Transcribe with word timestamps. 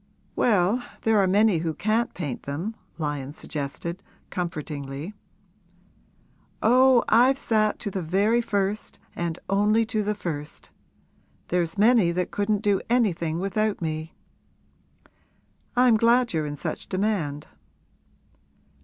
'Well, 0.35 0.81
there 1.03 1.19
are 1.19 1.27
many 1.27 1.59
who 1.59 1.75
can't 1.75 2.15
paint 2.15 2.41
them,' 2.41 2.73
Lyon 2.97 3.33
suggested, 3.33 4.01
comfortingly. 4.31 5.13
'Oh, 6.63 7.03
I've 7.07 7.37
sat 7.37 7.77
to 7.81 7.91
the 7.91 8.01
very 8.01 8.41
first 8.41 8.97
and 9.15 9.37
only 9.47 9.85
to 9.85 10.01
the 10.01 10.15
first! 10.15 10.71
There's 11.49 11.77
many 11.77 12.11
that 12.13 12.31
couldn't 12.31 12.63
do 12.63 12.81
anything 12.89 13.37
without 13.37 13.79
me.' 13.79 14.15
'I'm 15.75 15.97
glad 15.97 16.33
you're 16.33 16.47
in 16.47 16.55
such 16.55 16.87
demand.' 16.87 17.45